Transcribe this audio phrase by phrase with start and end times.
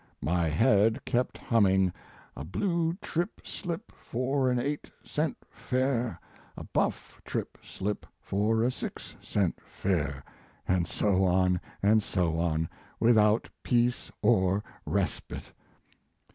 [0.23, 1.93] My head kept hum ming,
[2.35, 6.19] "A blue trip slip for an eight cent fare,
[6.57, 10.23] a buff trip slip for a six cent fare,"
[10.67, 12.67] and so on and so on,
[12.99, 15.53] without peace or respite.